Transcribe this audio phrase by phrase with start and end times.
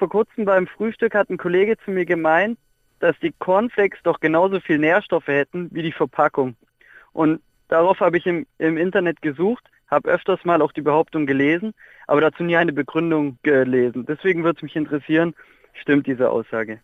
[0.00, 2.58] vor kurzem beim Frühstück hat ein Kollege zu mir gemeint,
[3.00, 6.56] dass die Cornflakes doch genauso viel Nährstoffe hätten wie die Verpackung.
[7.12, 11.74] Und darauf habe ich im, im Internet gesucht, habe öfters mal auch die Behauptung gelesen,
[12.06, 14.06] aber dazu nie eine Begründung gelesen.
[14.06, 15.34] Deswegen würde es mich interessieren,
[15.74, 16.80] stimmt diese Aussage?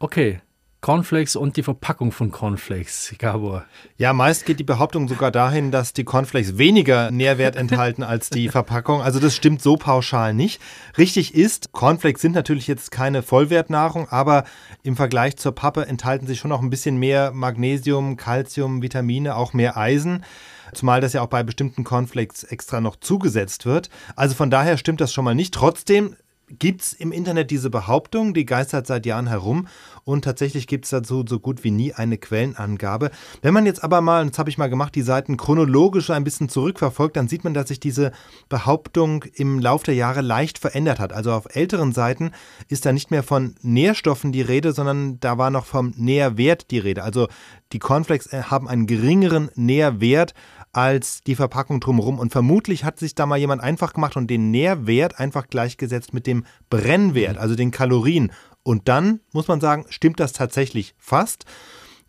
[0.00, 0.40] Okay,
[0.82, 3.64] Cornflakes und die Verpackung von Cornflakes, Gabor.
[3.98, 8.48] Ja, meist geht die Behauptung sogar dahin, dass die Cornflakes weniger Nährwert enthalten als die
[8.48, 9.00] Verpackung.
[9.00, 10.60] Also das stimmt so pauschal nicht.
[10.98, 14.42] Richtig ist, Cornflakes sind natürlich jetzt keine Vollwertnahrung, aber
[14.82, 19.52] im Vergleich zur Pappe enthalten sie schon noch ein bisschen mehr Magnesium, Calcium, Vitamine, auch
[19.52, 20.24] mehr Eisen.
[20.72, 23.88] Zumal das ja auch bei bestimmten Cornflakes extra noch zugesetzt wird.
[24.16, 25.54] Also von daher stimmt das schon mal nicht.
[25.54, 26.16] Trotzdem
[26.58, 29.68] gibt es im Internet diese Behauptung, die geistert seit Jahren herum
[30.04, 33.10] und tatsächlich gibt es dazu so gut wie nie eine Quellenangabe.
[33.40, 36.48] Wenn man jetzt aber mal, das habe ich mal gemacht, die Seiten chronologisch ein bisschen
[36.48, 38.12] zurückverfolgt, dann sieht man, dass sich diese
[38.48, 41.12] Behauptung im Laufe der Jahre leicht verändert hat.
[41.12, 42.32] Also auf älteren Seiten
[42.68, 46.78] ist da nicht mehr von Nährstoffen die Rede, sondern da war noch vom Nährwert die
[46.78, 47.02] Rede.
[47.02, 47.28] Also
[47.72, 50.34] die Cornflakes äh, haben einen geringeren Nährwert
[50.72, 52.18] als die Verpackung drumherum.
[52.18, 56.26] Und vermutlich hat sich da mal jemand einfach gemacht und den Nährwert einfach gleichgesetzt mit
[56.26, 58.32] dem Brennwert, also den Kalorien.
[58.62, 61.44] Und dann muss man sagen, stimmt das tatsächlich fast.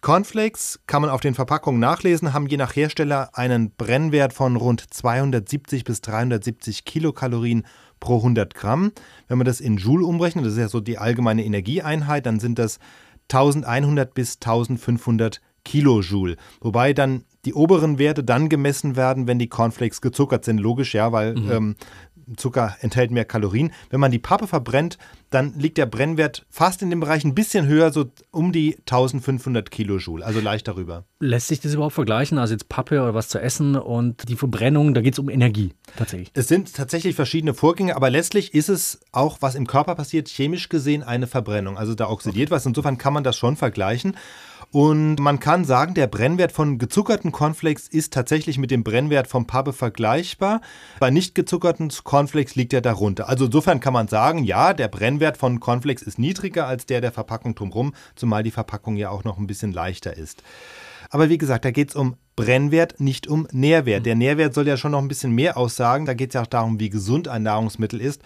[0.01, 4.93] Cornflakes kann man auf den Verpackungen nachlesen, haben je nach Hersteller einen Brennwert von rund
[4.93, 7.65] 270 bis 370 Kilokalorien
[8.01, 8.91] pro 100 Gramm.
[9.29, 12.59] Wenn man das in Joule umrechnet, das ist ja so die allgemeine Energieeinheit, dann sind
[12.59, 12.79] das
[13.31, 16.35] 1100 bis 1500 Kilojoule.
[16.59, 20.59] Wobei dann die oberen Werte dann gemessen werden, wenn die Cornflakes gezuckert sind.
[20.59, 21.51] Logisch, ja, weil mhm.
[21.51, 21.75] ähm,
[22.37, 23.71] Zucker enthält mehr Kalorien.
[23.89, 24.97] Wenn man die Pappe verbrennt,
[25.29, 29.71] dann liegt der Brennwert fast in dem Bereich ein bisschen höher, so um die 1500
[29.71, 31.05] Kilojoule, also leicht darüber.
[31.19, 32.37] Lässt sich das überhaupt vergleichen?
[32.37, 35.73] Also jetzt Pappe oder was zu essen und die Verbrennung, da geht es um Energie
[35.97, 36.31] tatsächlich.
[36.33, 40.69] Es sind tatsächlich verschiedene Vorgänge, aber letztlich ist es auch, was im Körper passiert, chemisch
[40.69, 41.77] gesehen eine Verbrennung.
[41.77, 42.55] Also da oxidiert okay.
[42.55, 42.65] was.
[42.65, 44.15] Insofern kann man das schon vergleichen.
[44.73, 49.45] Und man kann sagen, der Brennwert von gezuckerten Cornflakes ist tatsächlich mit dem Brennwert vom
[49.45, 50.61] Pappe vergleichbar.
[50.99, 53.29] Bei nicht gezuckerten Cornflakes liegt er darunter.
[53.29, 57.11] Also insofern kann man sagen, ja, der Brennwert von Cornflakes ist niedriger als der der
[57.11, 60.41] Verpackung drumherum, zumal die Verpackung ja auch noch ein bisschen leichter ist.
[61.11, 64.07] Aber wie gesagt, da geht es um Brennwert, nicht um Nährwert.
[64.07, 66.07] Der Nährwert soll ja schon noch ein bisschen mehr aussagen.
[66.07, 68.23] Da geht es ja auch darum, wie gesund ein Nahrungsmittel ist.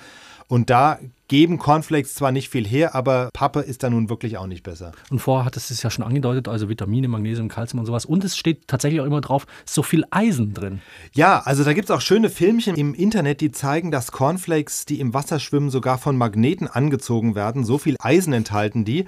[0.47, 4.47] Und da geben Cornflakes zwar nicht viel her, aber Pappe ist da nun wirklich auch
[4.47, 4.93] nicht besser.
[5.09, 8.05] Und vorher hat es ja schon angedeutet, also Vitamine, Magnesium, Kalzium und sowas.
[8.05, 10.81] Und es steht tatsächlich auch immer drauf, so viel Eisen drin.
[11.13, 15.01] Ja, also da gibt es auch schöne Filmchen im Internet, die zeigen, dass Cornflakes, die
[15.01, 17.65] im Wasser schwimmen, sogar von Magneten angezogen werden.
[17.65, 19.05] So viel Eisen enthalten die.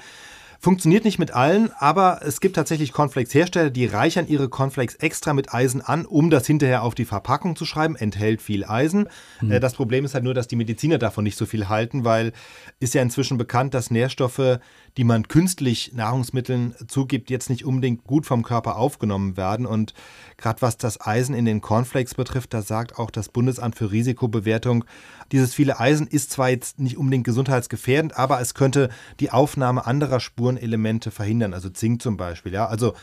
[0.61, 5.53] Funktioniert nicht mit allen, aber es gibt tatsächlich Cornflakes-Hersteller, die reichern ihre Cornflakes extra mit
[5.53, 7.95] Eisen an, um das hinterher auf die Verpackung zu schreiben.
[7.95, 9.07] Enthält viel Eisen.
[9.39, 9.61] Mhm.
[9.61, 12.33] Das Problem ist halt nur, dass die Mediziner davon nicht so viel halten, weil
[12.81, 14.59] ist ja inzwischen bekannt, dass Nährstoffe,
[14.97, 19.65] die man künstlich Nahrungsmitteln zugibt, jetzt nicht unbedingt gut vom Körper aufgenommen werden.
[19.65, 19.93] Und
[20.35, 24.83] gerade was das Eisen in den Cornflakes betrifft, da sagt auch das Bundesamt für Risikobewertung,
[25.31, 28.89] dieses viele Eisen ist zwar jetzt nicht unbedingt gesundheitsgefährdend, aber es könnte
[29.19, 32.53] die Aufnahme anderer Spurenelemente verhindern, also Zink zum Beispiel.
[32.53, 32.67] Ja?
[32.67, 32.93] Also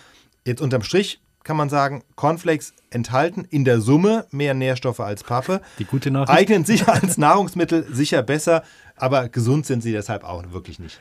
[0.45, 5.61] jetzt unterm Strich kann man sagen, Cornflakes enthalten in der Summe mehr Nährstoffe als Pappe.
[5.79, 6.37] Die gute Nachricht.
[6.37, 8.65] Eignen sich als Nahrungsmittel sicher besser,
[8.97, 11.01] aber gesund sind sie deshalb auch wirklich nicht.